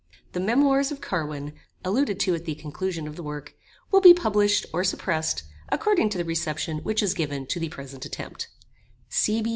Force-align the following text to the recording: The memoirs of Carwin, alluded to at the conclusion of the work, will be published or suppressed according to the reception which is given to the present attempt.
The 0.31 0.39
memoirs 0.39 0.91
of 0.91 0.99
Carwin, 0.99 1.53
alluded 1.85 2.19
to 2.21 2.33
at 2.33 2.45
the 2.45 2.55
conclusion 2.55 3.07
of 3.07 3.15
the 3.17 3.21
work, 3.21 3.53
will 3.91 4.01
be 4.01 4.15
published 4.15 4.65
or 4.73 4.83
suppressed 4.83 5.43
according 5.69 6.09
to 6.09 6.17
the 6.17 6.25
reception 6.25 6.79
which 6.79 7.03
is 7.03 7.13
given 7.13 7.45
to 7.45 7.59
the 7.59 7.69
present 7.69 8.03
attempt. 8.03 8.47